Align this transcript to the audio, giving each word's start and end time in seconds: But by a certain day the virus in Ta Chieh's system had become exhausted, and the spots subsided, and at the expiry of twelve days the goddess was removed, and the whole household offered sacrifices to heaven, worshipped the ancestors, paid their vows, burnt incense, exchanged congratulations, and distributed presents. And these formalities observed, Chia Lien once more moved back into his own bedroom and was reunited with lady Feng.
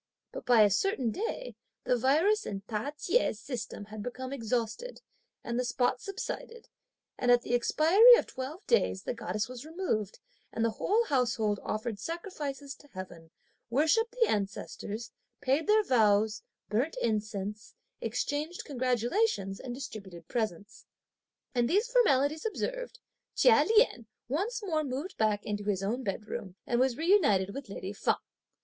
But 0.31 0.47
by 0.47 0.63
a 0.63 0.71
certain 0.71 1.11
day 1.11 1.55
the 1.83 1.95
virus 1.95 2.43
in 2.47 2.61
Ta 2.61 2.89
Chieh's 2.97 3.39
system 3.39 3.85
had 3.85 4.01
become 4.01 4.33
exhausted, 4.33 4.99
and 5.43 5.59
the 5.59 5.63
spots 5.63 6.05
subsided, 6.05 6.69
and 7.19 7.29
at 7.29 7.43
the 7.43 7.53
expiry 7.53 8.15
of 8.15 8.25
twelve 8.25 8.65
days 8.65 9.03
the 9.03 9.13
goddess 9.13 9.47
was 9.47 9.63
removed, 9.63 10.17
and 10.51 10.65
the 10.65 10.71
whole 10.71 11.03
household 11.05 11.59
offered 11.61 11.99
sacrifices 11.99 12.73
to 12.77 12.87
heaven, 12.87 13.29
worshipped 13.69 14.13
the 14.19 14.27
ancestors, 14.27 15.11
paid 15.39 15.67
their 15.67 15.83
vows, 15.83 16.41
burnt 16.67 16.97
incense, 16.99 17.75
exchanged 18.01 18.65
congratulations, 18.65 19.59
and 19.59 19.75
distributed 19.75 20.27
presents. 20.27 20.87
And 21.53 21.69
these 21.69 21.87
formalities 21.91 22.43
observed, 22.43 22.97
Chia 23.35 23.65
Lien 23.65 24.07
once 24.27 24.63
more 24.63 24.83
moved 24.83 25.15
back 25.19 25.45
into 25.45 25.65
his 25.65 25.83
own 25.83 26.01
bedroom 26.01 26.55
and 26.65 26.79
was 26.79 26.97
reunited 26.97 27.53
with 27.53 27.69
lady 27.69 27.93
Feng. 27.93 28.15